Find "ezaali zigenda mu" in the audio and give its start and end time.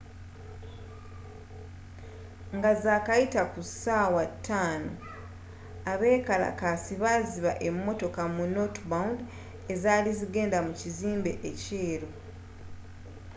9.73-10.73